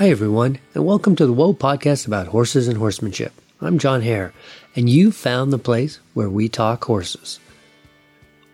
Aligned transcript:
Hi, 0.00 0.08
everyone, 0.08 0.58
and 0.74 0.86
welcome 0.86 1.14
to 1.16 1.26
the 1.26 1.32
Whoa 1.34 1.52
podcast 1.52 2.06
about 2.06 2.28
horses 2.28 2.68
and 2.68 2.78
horsemanship. 2.78 3.34
I'm 3.60 3.78
John 3.78 4.00
Hare, 4.00 4.32
and 4.74 4.88
you've 4.88 5.14
found 5.14 5.52
the 5.52 5.58
place 5.58 6.00
where 6.14 6.30
we 6.30 6.48
talk 6.48 6.82
horses. 6.86 7.38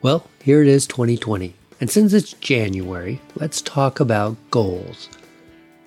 Well, 0.03 0.29
here 0.43 0.61
it 0.61 0.67
is 0.67 0.88
2020, 0.88 1.54
and 1.81 1.88
since 1.88 2.13
it's 2.13 2.33
January, 2.33 3.21
let's 3.37 3.63
talk 3.63 4.01
about 4.01 4.37
goals. 4.51 5.09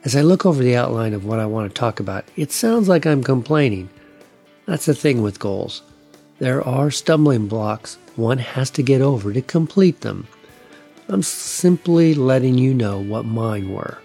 As 0.06 0.16
I 0.16 0.22
look 0.22 0.46
over 0.46 0.64
the 0.64 0.78
outline 0.78 1.14
of 1.14 1.26
what 1.26 1.40
I 1.40 1.46
want 1.46 1.70
to 1.70 1.78
talk 1.78 2.00
about, 2.00 2.23
it 2.38 2.54
sounds 2.54 2.88
like 2.88 3.05
I'm 3.05 3.21
complaining. 3.21 3.89
That's 4.66 4.86
the 4.86 4.96
thing 4.96 5.21
with 5.21 5.39
goals. 5.39 5.82
There 6.38 6.66
are 6.66 6.89
stumbling 6.89 7.50
blocks 7.50 7.98
one 8.16 8.38
has 8.38 8.70
to 8.70 8.82
get 8.82 9.02
over 9.02 9.34
to 9.34 9.41
complete 9.41 10.00
them. 10.00 10.26
I'm 11.10 11.21
simply 11.21 12.14
letting 12.14 12.57
you 12.57 12.74
know 12.74 13.02
what 13.02 13.26
mine 13.26 13.74
were. 13.74 13.98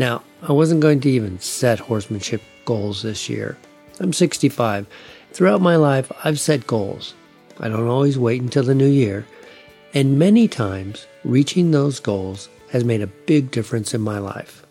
Now, 0.00 0.22
I 0.40 0.52
wasn't 0.52 0.80
going 0.80 1.00
to 1.00 1.10
even 1.10 1.38
set 1.40 1.78
horsemanship 1.78 2.40
goals 2.64 3.02
this 3.02 3.28
year. 3.28 3.58
I'm 3.98 4.14
65. 4.14 4.86
Throughout 5.34 5.60
my 5.60 5.76
life, 5.76 6.10
I've 6.24 6.40
set 6.40 6.66
goals. 6.66 7.12
I 7.58 7.68
don't 7.68 7.86
always 7.86 8.18
wait 8.18 8.40
until 8.40 8.62
the 8.62 8.74
new 8.74 8.88
year. 8.88 9.26
And 9.92 10.18
many 10.18 10.48
times, 10.48 11.06
reaching 11.22 11.70
those 11.70 12.00
goals 12.00 12.48
has 12.70 12.82
made 12.82 13.02
a 13.02 13.08
big 13.28 13.50
difference 13.50 13.92
in 13.92 14.00
my 14.00 14.18
life. 14.18 14.64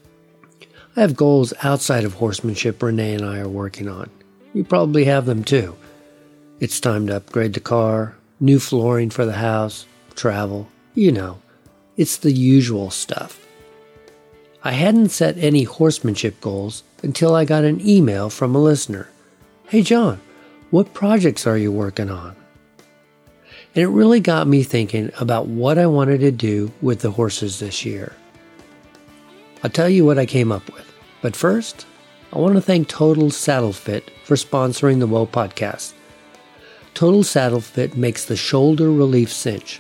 I 0.95 1.01
have 1.01 1.15
goals 1.15 1.53
outside 1.61 2.05
of 2.05 2.15
horsemanship 2.15 2.81
Renee 2.81 3.13
and 3.13 3.23
I 3.23 3.37
are 3.37 3.47
working 3.47 3.87
on. 3.87 4.09
You 4.55 4.63
probably 4.63 5.05
have 5.05 5.27
them 5.27 5.43
too. 5.43 5.75
It's 6.59 6.79
time 6.79 7.05
to 7.05 7.17
upgrade 7.17 7.53
the 7.53 7.59
car, 7.59 8.17
new 8.39 8.57
flooring 8.57 9.11
for 9.11 9.27
the 9.27 9.33
house, 9.33 9.85
travel, 10.15 10.69
you 10.95 11.11
know. 11.11 11.37
It's 11.97 12.17
the 12.17 12.31
usual 12.31 12.89
stuff. 12.89 13.45
I 14.61 14.71
hadn't 14.71 15.09
set 15.09 15.37
any 15.37 15.63
horsemanship 15.63 16.41
goals 16.41 16.83
until 17.01 17.33
I 17.33 17.45
got 17.45 17.63
an 17.63 17.79
email 17.87 18.29
from 18.29 18.55
a 18.55 18.61
listener. 18.61 19.09
Hey, 19.69 19.81
John, 19.81 20.19
what 20.69 20.93
projects 20.93 21.47
are 21.47 21.57
you 21.57 21.71
working 21.71 22.09
on? 22.09 22.35
And 23.73 23.83
it 23.83 23.87
really 23.87 24.19
got 24.19 24.47
me 24.47 24.63
thinking 24.63 25.11
about 25.17 25.47
what 25.47 25.77
I 25.77 25.87
wanted 25.87 26.19
to 26.21 26.31
do 26.31 26.73
with 26.81 26.99
the 26.99 27.11
horses 27.11 27.59
this 27.59 27.85
year. 27.85 28.13
I'll 29.63 29.69
tell 29.69 29.89
you 29.89 30.05
what 30.05 30.19
I 30.19 30.25
came 30.25 30.51
up 30.51 30.69
with. 30.73 30.91
But 31.21 31.37
first, 31.37 31.85
I 32.33 32.39
want 32.39 32.55
to 32.55 32.61
thank 32.61 32.89
Total 32.89 33.29
Saddle 33.29 33.73
Fit 33.73 34.11
for 34.25 34.35
sponsoring 34.35 34.99
the 34.99 35.07
Whoa 35.07 35.25
podcast. 35.25 35.93
Total 36.93 37.23
Saddle 37.23 37.61
Fit 37.61 37.95
makes 37.95 38.25
the 38.25 38.35
shoulder 38.35 38.91
relief 38.91 39.31
cinch 39.31 39.79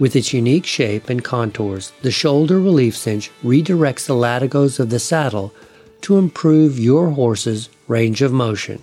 with 0.00 0.16
its 0.16 0.32
unique 0.32 0.66
shape 0.66 1.08
and 1.10 1.22
contours, 1.22 1.92
the 2.02 2.10
shoulder 2.10 2.58
relief 2.58 2.96
cinch 2.96 3.30
redirects 3.44 4.06
the 4.06 4.14
latigos 4.14 4.80
of 4.80 4.90
the 4.90 4.98
saddle 4.98 5.54
to 6.00 6.16
improve 6.16 6.78
your 6.78 7.10
horse's 7.10 7.68
range 7.86 8.22
of 8.22 8.32
motion. 8.32 8.82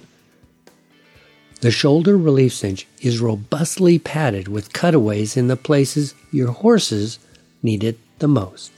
The 1.61 1.71
shoulder 1.71 2.15
relief 2.15 2.53
cinch 2.53 2.85
is 3.01 3.19
robustly 3.19 3.97
padded 3.97 4.47
with 4.47 4.73
cutaways 4.73 5.35
in 5.35 5.47
the 5.47 5.57
places 5.57 6.13
your 6.31 6.51
horses 6.51 7.17
need 7.63 7.83
it 7.83 7.97
the 8.19 8.27
most. 8.27 8.71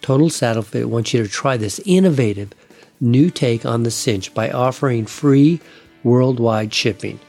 Total 0.00 0.30
Saddle 0.30 0.62
Fit 0.62 0.88
wants 0.88 1.12
you 1.12 1.22
to 1.22 1.28
try 1.28 1.58
this 1.58 1.78
innovative 1.84 2.54
new 3.02 3.30
take 3.30 3.66
on 3.66 3.82
the 3.82 3.90
cinch 3.90 4.32
by 4.32 4.50
offering 4.50 5.04
free 5.04 5.60
worldwide 6.02 6.72
shipping. 6.72 7.20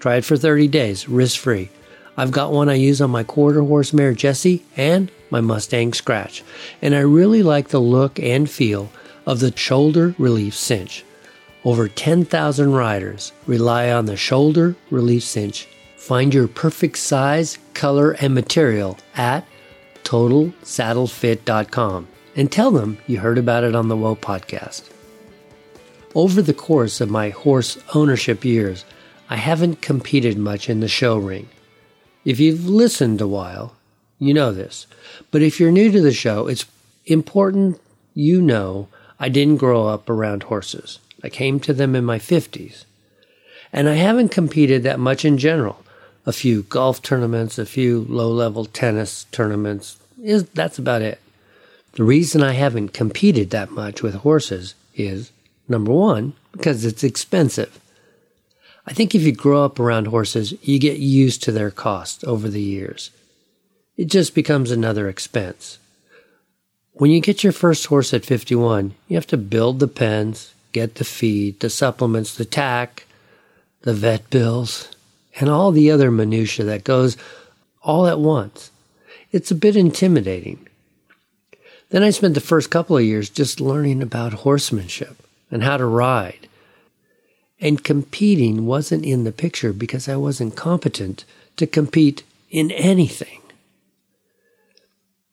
Try 0.00 0.16
it 0.16 0.24
for 0.24 0.38
30 0.38 0.68
days, 0.68 1.06
risk 1.06 1.38
free. 1.38 1.68
I've 2.18 2.32
got 2.32 2.52
one 2.52 2.68
I 2.68 2.74
use 2.74 3.00
on 3.00 3.12
my 3.12 3.22
quarter 3.22 3.62
horse 3.62 3.92
mare 3.92 4.12
Jessie 4.12 4.64
and 4.76 5.08
my 5.30 5.40
Mustang 5.40 5.92
Scratch, 5.92 6.42
and 6.82 6.92
I 6.92 6.98
really 6.98 7.44
like 7.44 7.68
the 7.68 7.78
look 7.78 8.18
and 8.18 8.50
feel 8.50 8.90
of 9.24 9.38
the 9.38 9.56
shoulder 9.56 10.16
relief 10.18 10.56
cinch. 10.56 11.04
Over 11.64 11.86
10,000 11.86 12.72
riders 12.72 13.32
rely 13.46 13.92
on 13.92 14.06
the 14.06 14.16
shoulder 14.16 14.74
relief 14.90 15.22
cinch. 15.22 15.68
Find 15.96 16.34
your 16.34 16.48
perfect 16.48 16.98
size, 16.98 17.56
color, 17.72 18.16
and 18.20 18.34
material 18.34 18.98
at 19.14 19.46
TotalSaddleFit.com 20.02 22.08
and 22.34 22.50
tell 22.50 22.72
them 22.72 22.98
you 23.06 23.20
heard 23.20 23.38
about 23.38 23.62
it 23.62 23.76
on 23.76 23.86
the 23.86 23.96
Whoa 23.96 24.16
podcast. 24.16 24.90
Over 26.16 26.42
the 26.42 26.52
course 26.52 27.00
of 27.00 27.10
my 27.10 27.28
horse 27.28 27.78
ownership 27.94 28.44
years, 28.44 28.84
I 29.30 29.36
haven't 29.36 29.82
competed 29.82 30.36
much 30.36 30.68
in 30.68 30.80
the 30.80 30.88
show 30.88 31.16
ring. 31.16 31.48
If 32.28 32.38
you've 32.38 32.68
listened 32.68 33.22
a 33.22 33.26
while, 33.26 33.74
you 34.18 34.34
know 34.34 34.52
this. 34.52 34.86
But 35.30 35.40
if 35.40 35.58
you're 35.58 35.72
new 35.72 35.90
to 35.90 36.02
the 36.02 36.12
show, 36.12 36.46
it's 36.46 36.66
important 37.06 37.80
you 38.12 38.42
know 38.42 38.88
I 39.18 39.30
didn't 39.30 39.56
grow 39.56 39.86
up 39.86 40.10
around 40.10 40.42
horses. 40.42 40.98
I 41.24 41.30
came 41.30 41.58
to 41.60 41.72
them 41.72 41.96
in 41.96 42.04
my 42.04 42.18
50s. 42.18 42.84
And 43.72 43.88
I 43.88 43.94
haven't 43.94 44.28
competed 44.28 44.82
that 44.82 45.00
much 45.00 45.24
in 45.24 45.38
general. 45.38 45.82
A 46.26 46.32
few 46.34 46.64
golf 46.64 47.00
tournaments, 47.00 47.58
a 47.58 47.64
few 47.64 48.04
low 48.10 48.30
level 48.30 48.66
tennis 48.66 49.24
tournaments. 49.32 49.96
Is 50.22 50.44
that's 50.50 50.78
about 50.78 51.00
it. 51.00 51.22
The 51.92 52.04
reason 52.04 52.42
I 52.42 52.52
haven't 52.52 52.90
competed 52.90 53.48
that 53.50 53.70
much 53.70 54.02
with 54.02 54.16
horses 54.16 54.74
is 54.94 55.32
number 55.66 55.92
one, 55.92 56.34
because 56.52 56.84
it's 56.84 57.02
expensive. 57.02 57.80
I 58.88 58.94
think 58.94 59.14
if 59.14 59.20
you 59.22 59.32
grow 59.32 59.66
up 59.66 59.78
around 59.78 60.06
horses, 60.06 60.54
you 60.62 60.78
get 60.78 60.98
used 60.98 61.42
to 61.42 61.52
their 61.52 61.70
cost 61.70 62.24
over 62.24 62.48
the 62.48 62.62
years. 62.62 63.10
It 63.98 64.06
just 64.06 64.34
becomes 64.34 64.70
another 64.70 65.10
expense. 65.10 65.78
When 66.94 67.10
you 67.10 67.20
get 67.20 67.44
your 67.44 67.52
first 67.52 67.84
horse 67.84 68.14
at 68.14 68.24
51, 68.24 68.94
you 69.06 69.16
have 69.16 69.26
to 69.26 69.36
build 69.36 69.78
the 69.78 69.88
pens, 69.88 70.54
get 70.72 70.94
the 70.94 71.04
feed, 71.04 71.60
the 71.60 71.68
supplements, 71.68 72.34
the 72.34 72.46
tack, 72.46 73.04
the 73.82 73.92
vet 73.92 74.30
bills, 74.30 74.90
and 75.38 75.50
all 75.50 75.70
the 75.70 75.90
other 75.90 76.10
minutia 76.10 76.64
that 76.64 76.84
goes 76.84 77.18
all 77.82 78.06
at 78.06 78.18
once. 78.18 78.70
It's 79.32 79.50
a 79.50 79.54
bit 79.54 79.76
intimidating. 79.76 80.66
Then 81.90 82.02
I 82.02 82.08
spent 82.08 82.32
the 82.32 82.40
first 82.40 82.70
couple 82.70 82.96
of 82.96 83.04
years 83.04 83.28
just 83.28 83.60
learning 83.60 84.00
about 84.00 84.32
horsemanship 84.32 85.18
and 85.50 85.62
how 85.62 85.76
to 85.76 85.84
ride 85.84 86.47
and 87.60 87.82
competing 87.82 88.66
wasn't 88.66 89.04
in 89.04 89.24
the 89.24 89.32
picture 89.32 89.72
because 89.72 90.08
I 90.08 90.16
wasn't 90.16 90.56
competent 90.56 91.24
to 91.56 91.66
compete 91.66 92.22
in 92.50 92.70
anything. 92.70 93.40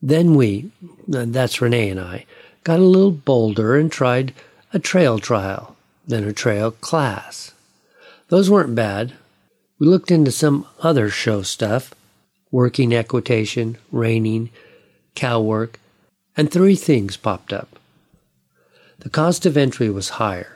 Then 0.01 0.35
we, 0.35 0.71
that's 1.07 1.61
Renee 1.61 1.89
and 1.89 1.99
I, 1.99 2.25
got 2.63 2.79
a 2.79 2.83
little 2.83 3.11
bolder 3.11 3.75
and 3.75 3.91
tried 3.91 4.33
a 4.73 4.79
trail 4.79 5.19
trial, 5.19 5.75
then 6.07 6.23
a 6.23 6.33
trail 6.33 6.71
class. 6.71 7.53
Those 8.29 8.49
weren't 8.49 8.75
bad. 8.75 9.13
We 9.79 9.87
looked 9.87 10.11
into 10.11 10.31
some 10.31 10.67
other 10.81 11.09
show 11.09 11.41
stuff 11.43 11.93
working 12.51 12.93
equitation, 12.93 13.77
reining, 13.91 14.49
cow 15.13 15.41
work, 15.41 15.79
and 16.37 16.49
three 16.49 16.75
things 16.75 17.17
popped 17.17 17.51
up. 17.51 17.79
The 18.99 19.09
cost 19.09 19.45
of 19.45 19.57
entry 19.57 19.89
was 19.89 20.09
higher 20.09 20.54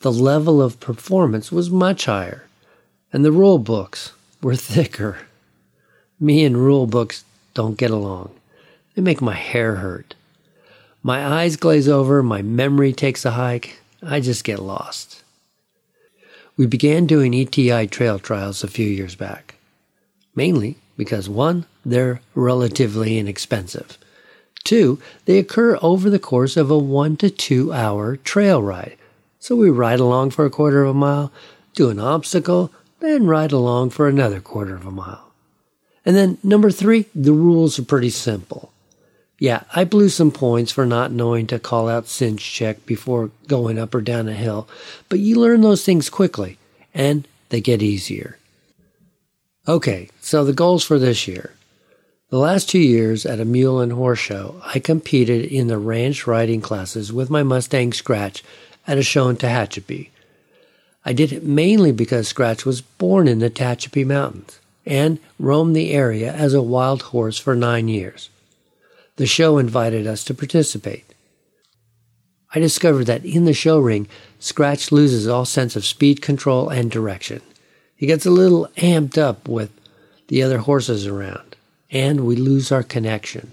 the 0.00 0.12
level 0.12 0.60
of 0.60 0.80
performance 0.80 1.50
was 1.50 1.70
much 1.70 2.04
higher, 2.04 2.44
and 3.12 3.24
the 3.24 3.32
rule 3.32 3.58
books 3.58 4.12
were 4.42 4.56
thicker. 4.56 5.18
Me 6.20 6.44
and 6.44 6.56
rule 6.56 6.86
books 6.86 7.24
don't 7.54 7.78
get 7.78 7.90
along. 7.90 8.30
They 8.94 9.02
make 9.02 9.20
my 9.20 9.34
hair 9.34 9.76
hurt. 9.76 10.14
My 11.02 11.24
eyes 11.24 11.56
glaze 11.56 11.88
over, 11.88 12.22
my 12.22 12.42
memory 12.42 12.92
takes 12.92 13.24
a 13.24 13.32
hike, 13.32 13.78
I 14.02 14.20
just 14.20 14.44
get 14.44 14.58
lost. 14.58 15.22
We 16.56 16.66
began 16.66 17.06
doing 17.06 17.34
ETI 17.34 17.86
trail 17.86 18.18
trials 18.18 18.64
a 18.64 18.68
few 18.68 18.88
years 18.88 19.14
back. 19.14 19.54
Mainly 20.34 20.76
because 20.96 21.28
one, 21.28 21.66
they're 21.84 22.20
relatively 22.34 23.18
inexpensive. 23.18 23.98
Two, 24.64 24.98
they 25.26 25.38
occur 25.38 25.78
over 25.82 26.10
the 26.10 26.18
course 26.18 26.56
of 26.56 26.70
a 26.70 26.78
one 26.78 27.16
to 27.18 27.30
two 27.30 27.72
hour 27.72 28.16
trail 28.16 28.62
ride 28.62 28.96
so 29.38 29.56
we 29.56 29.70
ride 29.70 30.00
along 30.00 30.30
for 30.30 30.44
a 30.44 30.50
quarter 30.50 30.82
of 30.82 30.90
a 30.90 30.98
mile, 30.98 31.32
do 31.74 31.90
an 31.90 31.98
obstacle, 31.98 32.72
then 33.00 33.26
ride 33.26 33.52
along 33.52 33.90
for 33.90 34.08
another 34.08 34.40
quarter 34.40 34.74
of 34.74 34.86
a 34.86 34.90
mile. 34.90 35.32
And 36.04 36.16
then 36.16 36.38
number 36.42 36.70
three, 36.70 37.06
the 37.14 37.32
rules 37.32 37.78
are 37.78 37.84
pretty 37.84 38.10
simple. 38.10 38.72
Yeah, 39.38 39.64
I 39.74 39.84
blew 39.84 40.08
some 40.08 40.30
points 40.30 40.72
for 40.72 40.86
not 40.86 41.12
knowing 41.12 41.46
to 41.48 41.58
call 41.58 41.88
out 41.88 42.06
cinch 42.06 42.52
check 42.52 42.86
before 42.86 43.30
going 43.46 43.78
up 43.78 43.94
or 43.94 44.00
down 44.00 44.28
a 44.28 44.32
hill, 44.32 44.66
but 45.08 45.18
you 45.18 45.38
learn 45.38 45.60
those 45.60 45.84
things 45.84 46.08
quickly 46.08 46.58
and 46.94 47.28
they 47.50 47.60
get 47.60 47.82
easier. 47.82 48.38
Okay, 49.68 50.08
so 50.20 50.44
the 50.44 50.52
goals 50.52 50.84
for 50.84 50.98
this 50.98 51.28
year. 51.28 51.52
The 52.30 52.38
last 52.38 52.68
two 52.68 52.78
years 52.78 53.26
at 53.26 53.40
a 53.40 53.44
mule 53.44 53.80
and 53.80 53.92
horse 53.92 54.18
show, 54.18 54.60
I 54.64 54.78
competed 54.78 55.44
in 55.44 55.66
the 55.66 55.78
ranch 55.78 56.26
riding 56.26 56.60
classes 56.60 57.12
with 57.12 57.30
my 57.30 57.42
Mustang 57.42 57.92
Scratch 57.92 58.42
at 58.86 58.98
a 58.98 59.02
show 59.02 59.28
in 59.28 59.36
Tehachapi. 59.36 60.10
I 61.04 61.12
did 61.12 61.32
it 61.32 61.44
mainly 61.44 61.92
because 61.92 62.28
Scratch 62.28 62.64
was 62.64 62.80
born 62.80 63.28
in 63.28 63.38
the 63.38 63.50
Tehachapi 63.50 64.04
Mountains 64.04 64.58
and 64.84 65.18
roamed 65.38 65.74
the 65.74 65.92
area 65.92 66.32
as 66.32 66.54
a 66.54 66.62
wild 66.62 67.02
horse 67.02 67.38
for 67.38 67.54
nine 67.54 67.88
years. 67.88 68.28
The 69.16 69.26
show 69.26 69.58
invited 69.58 70.06
us 70.06 70.24
to 70.24 70.34
participate. 70.34 71.04
I 72.54 72.60
discovered 72.60 73.04
that 73.04 73.24
in 73.24 73.44
the 73.44 73.52
show 73.52 73.78
ring, 73.78 74.08
Scratch 74.38 74.92
loses 74.92 75.26
all 75.26 75.44
sense 75.44 75.76
of 75.76 75.84
speed 75.84 76.22
control 76.22 76.68
and 76.68 76.90
direction. 76.90 77.40
He 77.96 78.06
gets 78.06 78.26
a 78.26 78.30
little 78.30 78.68
amped 78.76 79.18
up 79.18 79.48
with 79.48 79.70
the 80.28 80.42
other 80.42 80.58
horses 80.58 81.06
around, 81.06 81.56
and 81.90 82.20
we 82.26 82.36
lose 82.36 82.70
our 82.70 82.82
connection. 82.82 83.52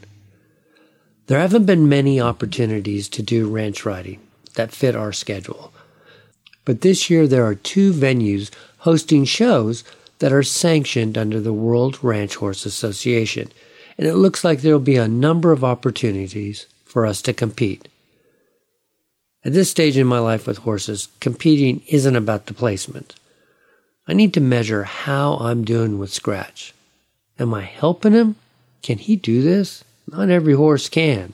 There 1.28 1.40
haven't 1.40 1.66
been 1.66 1.88
many 1.88 2.20
opportunities 2.20 3.08
to 3.10 3.24
do 3.24 3.50
ranch 3.50 3.86
riding 3.86 4.20
that 4.56 4.72
fit 4.72 4.96
our 4.96 5.12
schedule. 5.12 5.74
But 6.66 6.82
this 6.82 7.10
year 7.10 7.28
there 7.28 7.46
are 7.46 7.56
two 7.56 7.92
venues 7.92 8.52
hosting 8.80 9.26
shows 9.26 9.84
that 10.20 10.32
are 10.32 10.44
sanctioned 10.44 11.18
under 11.18 11.40
the 11.40 11.54
World 11.54 12.04
Ranch 12.04 12.36
Horse 12.36 12.66
Association, 12.66 13.52
and 13.98 14.08
it 14.08 14.16
looks 14.16 14.44
like 14.44 14.62
there 14.62 14.74
will 14.74 14.80
be 14.80 14.96
a 14.96 15.08
number 15.08 15.52
of 15.52 15.64
opportunities 15.64 16.66
for 16.86 17.06
us 17.06 17.22
to 17.24 17.34
compete. 17.34 17.88
At 19.46 19.54
this 19.54 19.70
stage 19.70 19.98
in 19.98 20.08
my 20.08 20.20
life 20.20 20.48
with 20.48 20.60
horses, 20.60 21.10
competing 21.20 21.82
isn't 21.88 22.16
about 22.16 22.46
the 22.46 22.54
placement. 22.54 23.16
I 24.08 24.14
need 24.14 24.34
to 24.36 24.42
measure 24.42 24.84
how 24.84 25.36
I'm 25.36 25.66
doing 25.66 26.00
with 26.00 26.14
Scratch. 26.14 26.74
Am 27.40 27.54
I 27.54 27.62
helping 27.62 28.14
him? 28.14 28.36
Can 28.82 28.98
he 29.00 29.16
do 29.16 29.42
this? 29.42 29.84
Not 30.10 30.30
every 30.30 30.54
horse 30.54 30.88
can. 30.90 31.34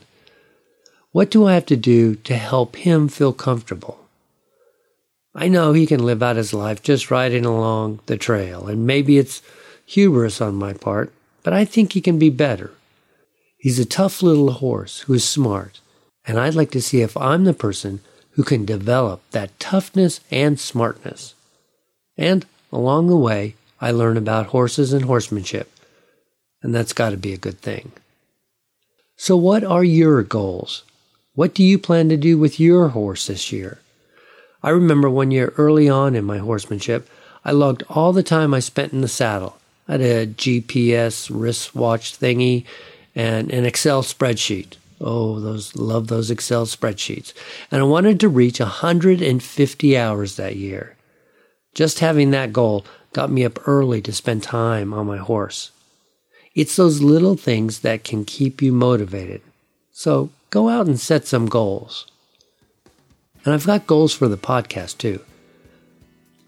What 1.12 1.30
do 1.30 1.46
I 1.46 1.54
have 1.54 1.66
to 1.66 1.76
do 1.76 2.14
to 2.14 2.36
help 2.36 2.76
him 2.76 3.08
feel 3.08 3.32
comfortable? 3.32 3.98
I 5.34 5.48
know 5.48 5.72
he 5.72 5.86
can 5.86 6.04
live 6.04 6.22
out 6.22 6.36
his 6.36 6.52
life 6.52 6.82
just 6.82 7.10
riding 7.10 7.44
along 7.44 7.98
the 8.06 8.16
trail, 8.16 8.68
and 8.68 8.86
maybe 8.86 9.18
it's 9.18 9.42
hubris 9.86 10.40
on 10.40 10.54
my 10.54 10.72
part, 10.72 11.12
but 11.42 11.52
I 11.52 11.64
think 11.64 11.92
he 11.92 12.00
can 12.00 12.18
be 12.18 12.30
better. 12.30 12.72
He's 13.58 13.80
a 13.80 13.84
tough 13.84 14.22
little 14.22 14.52
horse 14.52 15.00
who 15.00 15.14
is 15.14 15.28
smart, 15.28 15.80
and 16.24 16.38
I'd 16.38 16.54
like 16.54 16.70
to 16.72 16.82
see 16.82 17.00
if 17.00 17.16
I'm 17.16 17.44
the 17.44 17.54
person 17.54 18.00
who 18.32 18.44
can 18.44 18.64
develop 18.64 19.20
that 19.32 19.58
toughness 19.58 20.20
and 20.30 20.60
smartness. 20.60 21.34
And 22.16 22.46
along 22.72 23.08
the 23.08 23.16
way, 23.16 23.56
I 23.80 23.90
learn 23.90 24.16
about 24.16 24.46
horses 24.46 24.92
and 24.92 25.06
horsemanship, 25.06 25.72
and 26.62 26.72
that's 26.72 26.92
got 26.92 27.10
to 27.10 27.16
be 27.16 27.32
a 27.32 27.38
good 27.38 27.60
thing. 27.60 27.90
So, 29.16 29.36
what 29.36 29.64
are 29.64 29.84
your 29.84 30.22
goals? 30.22 30.84
What 31.34 31.54
do 31.54 31.62
you 31.62 31.78
plan 31.78 32.08
to 32.08 32.16
do 32.16 32.36
with 32.36 32.58
your 32.58 32.88
horse 32.88 33.28
this 33.28 33.52
year? 33.52 33.78
I 34.62 34.70
remember 34.70 35.08
one 35.08 35.30
year 35.30 35.54
early 35.56 35.88
on 35.88 36.14
in 36.14 36.24
my 36.24 36.38
horsemanship, 36.38 37.08
I 37.44 37.52
logged 37.52 37.84
all 37.88 38.12
the 38.12 38.22
time 38.22 38.52
I 38.52 38.58
spent 38.60 38.92
in 38.92 39.00
the 39.00 39.08
saddle. 39.08 39.56
I 39.88 39.92
had 39.92 40.00
a 40.00 40.26
GPS 40.26 41.30
wristwatch 41.32 42.18
thingy 42.18 42.64
and 43.14 43.50
an 43.52 43.64
Excel 43.64 44.02
spreadsheet. 44.02 44.74
Oh, 45.00 45.40
those 45.40 45.74
love 45.76 46.08
those 46.08 46.30
Excel 46.30 46.66
spreadsheets. 46.66 47.32
And 47.70 47.80
I 47.80 47.84
wanted 47.84 48.20
to 48.20 48.28
reach 48.28 48.60
150 48.60 49.96
hours 49.96 50.36
that 50.36 50.56
year. 50.56 50.96
Just 51.74 52.00
having 52.00 52.32
that 52.32 52.52
goal 52.52 52.84
got 53.12 53.30
me 53.30 53.44
up 53.44 53.66
early 53.66 54.02
to 54.02 54.12
spend 54.12 54.42
time 54.42 54.92
on 54.92 55.06
my 55.06 55.16
horse. 55.16 55.70
It's 56.54 56.76
those 56.76 57.00
little 57.00 57.36
things 57.36 57.80
that 57.80 58.04
can 58.04 58.24
keep 58.24 58.60
you 58.60 58.72
motivated. 58.72 59.40
So 59.92 60.30
go 60.50 60.68
out 60.68 60.86
and 60.86 60.98
set 60.98 61.26
some 61.26 61.46
goals. 61.46 62.06
And 63.44 63.54
I've 63.54 63.66
got 63.66 63.86
goals 63.86 64.12
for 64.12 64.28
the 64.28 64.36
podcast 64.36 64.98
too. 64.98 65.20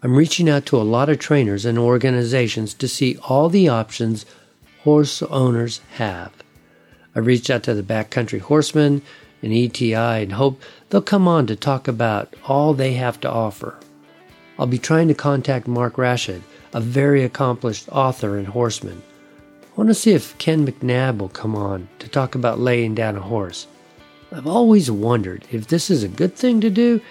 I'm 0.03 0.17
reaching 0.17 0.49
out 0.49 0.65
to 0.67 0.77
a 0.77 0.83
lot 0.83 1.09
of 1.09 1.17
trainers 1.17 1.65
and 1.65 1.79
organizations 1.79 2.73
to 2.75 2.87
see 2.89 3.17
all 3.23 3.47
the 3.47 3.69
options 3.69 4.25
horse 4.83 5.21
owners 5.23 5.79
have. 5.93 6.33
I've 7.15 7.25
reached 7.25 7.49
out 7.49 7.63
to 7.63 7.73
the 7.73 7.83
Backcountry 7.83 8.41
Horsemen 8.41 9.01
and 9.41 9.53
ETI 9.53 10.23
and 10.23 10.33
hope 10.33 10.61
they'll 10.89 11.01
come 11.01 11.27
on 11.27 11.47
to 11.47 11.55
talk 11.55 11.87
about 11.87 12.33
all 12.45 12.73
they 12.73 12.93
have 12.93 13.19
to 13.21 13.31
offer. 13.31 13.79
I'll 14.59 14.67
be 14.67 14.77
trying 14.77 15.07
to 15.07 15.13
contact 15.13 15.67
Mark 15.67 15.97
Rashid, 15.97 16.43
a 16.73 16.81
very 16.81 17.23
accomplished 17.23 17.87
author 17.89 18.37
and 18.37 18.47
horseman. 18.47 19.01
I 19.63 19.75
want 19.75 19.89
to 19.89 19.95
see 19.95 20.11
if 20.11 20.37
Ken 20.37 20.67
McNabb 20.67 21.19
will 21.19 21.29
come 21.29 21.55
on 21.55 21.87
to 21.99 22.09
talk 22.09 22.35
about 22.35 22.59
laying 22.59 22.93
down 22.93 23.15
a 23.15 23.21
horse. 23.21 23.67
I've 24.33 24.47
always 24.47 24.89
wondered 24.89 25.45
if 25.51 25.67
this 25.67 25.91
is 25.91 26.01
a 26.01 26.07
good 26.07 26.35
thing 26.35 26.59
to 26.61 26.71
do, 26.71 27.01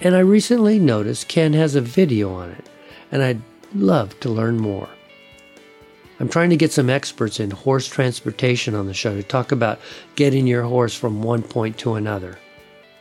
and 0.00 0.16
I 0.16 0.20
recently 0.20 0.78
noticed 0.78 1.28
Ken 1.28 1.52
has 1.52 1.74
a 1.74 1.82
video 1.82 2.32
on 2.32 2.50
it, 2.50 2.66
and 3.10 3.22
I'd 3.22 3.42
love 3.74 4.18
to 4.20 4.30
learn 4.30 4.58
more. 4.58 4.88
I'm 6.18 6.30
trying 6.30 6.48
to 6.48 6.56
get 6.56 6.72
some 6.72 6.88
experts 6.88 7.40
in 7.40 7.50
horse 7.50 7.86
transportation 7.86 8.74
on 8.74 8.86
the 8.86 8.94
show 8.94 9.14
to 9.14 9.22
talk 9.22 9.52
about 9.52 9.80
getting 10.16 10.46
your 10.46 10.62
horse 10.62 10.94
from 10.94 11.22
one 11.22 11.42
point 11.42 11.76
to 11.78 11.94
another. 11.94 12.38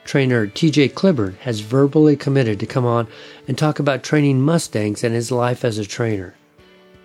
Trainer 0.03 0.47
TJ 0.47 0.91
Clibbon 0.91 1.37
has 1.37 1.61
verbally 1.61 2.17
committed 2.17 2.59
to 2.59 2.65
come 2.65 2.85
on 2.85 3.07
and 3.47 3.57
talk 3.57 3.79
about 3.79 4.03
training 4.03 4.41
Mustangs 4.41 5.01
and 5.01 5.15
his 5.15 5.31
life 5.31 5.63
as 5.63 5.77
a 5.77 5.85
trainer. 5.85 6.35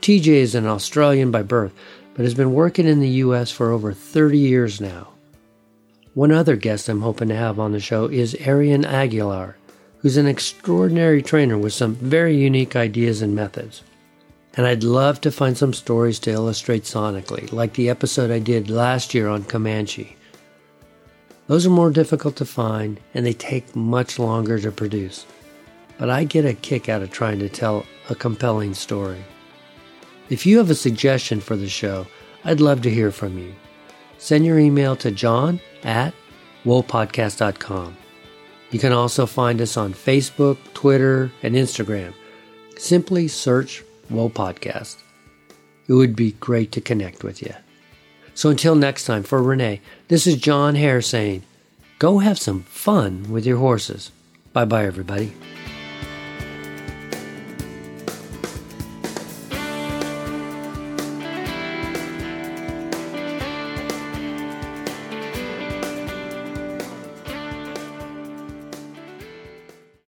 TJ 0.00 0.26
is 0.26 0.56
an 0.56 0.66
Australian 0.66 1.30
by 1.30 1.42
birth, 1.42 1.74
but 2.14 2.24
has 2.24 2.34
been 2.34 2.54
working 2.54 2.88
in 2.88 2.98
the 2.98 3.20
U.S. 3.24 3.52
for 3.52 3.70
over 3.70 3.92
30 3.92 4.38
years 4.38 4.80
now. 4.80 5.08
One 6.16 6.32
other 6.32 6.56
guest 6.56 6.88
I'm 6.88 7.02
hoping 7.02 7.28
to 7.28 7.36
have 7.36 7.60
on 7.60 7.72
the 7.72 7.78
show 7.78 8.06
is 8.06 8.32
Arien 8.36 8.86
Aguilar, 8.86 9.58
who's 9.98 10.16
an 10.16 10.26
extraordinary 10.26 11.20
trainer 11.20 11.58
with 11.58 11.74
some 11.74 11.94
very 11.94 12.34
unique 12.34 12.74
ideas 12.74 13.20
and 13.20 13.34
methods. 13.34 13.82
And 14.54 14.66
I'd 14.66 14.82
love 14.82 15.20
to 15.20 15.30
find 15.30 15.58
some 15.58 15.74
stories 15.74 16.18
to 16.20 16.30
illustrate 16.30 16.84
sonically, 16.84 17.52
like 17.52 17.74
the 17.74 17.90
episode 17.90 18.30
I 18.30 18.38
did 18.38 18.70
last 18.70 19.12
year 19.12 19.28
on 19.28 19.44
Comanche. 19.44 20.16
Those 21.48 21.66
are 21.66 21.70
more 21.70 21.90
difficult 21.90 22.36
to 22.36 22.46
find 22.46 22.98
and 23.12 23.26
they 23.26 23.34
take 23.34 23.76
much 23.76 24.18
longer 24.18 24.58
to 24.58 24.72
produce. 24.72 25.26
But 25.98 26.08
I 26.08 26.24
get 26.24 26.46
a 26.46 26.54
kick 26.54 26.88
out 26.88 27.02
of 27.02 27.10
trying 27.10 27.40
to 27.40 27.50
tell 27.50 27.84
a 28.08 28.14
compelling 28.14 28.72
story. 28.72 29.22
If 30.30 30.46
you 30.46 30.56
have 30.56 30.70
a 30.70 30.74
suggestion 30.74 31.42
for 31.42 31.56
the 31.56 31.68
show, 31.68 32.06
I'd 32.42 32.62
love 32.62 32.80
to 32.82 32.90
hear 32.90 33.10
from 33.10 33.36
you. 33.36 33.54
Send 34.18 34.44
your 34.44 34.58
email 34.58 34.96
to 34.96 35.10
john 35.10 35.60
at 35.84 36.14
whoapodcast.com. 36.64 37.96
You 38.70 38.78
can 38.78 38.92
also 38.92 39.26
find 39.26 39.60
us 39.60 39.76
on 39.76 39.94
Facebook, 39.94 40.58
Twitter, 40.74 41.30
and 41.42 41.54
Instagram. 41.54 42.12
Simply 42.76 43.28
search 43.28 43.84
Whoa 44.08 44.28
Podcast. 44.28 44.96
It 45.88 45.92
would 45.92 46.16
be 46.16 46.32
great 46.32 46.72
to 46.72 46.80
connect 46.80 47.22
with 47.22 47.42
you. 47.42 47.54
So 48.34 48.50
until 48.50 48.74
next 48.74 49.04
time, 49.04 49.22
for 49.22 49.42
Renee, 49.42 49.80
this 50.08 50.26
is 50.26 50.37
John 50.37 50.75
Hare 50.75 51.00
saying, 51.00 51.44
go 51.99 52.18
have 52.18 52.38
some 52.38 52.62
fun 52.64 53.30
with 53.30 53.46
your 53.46 53.58
horses. 53.58 54.11
Bye 54.52 54.64
bye, 54.64 54.85
everybody. 54.85 55.32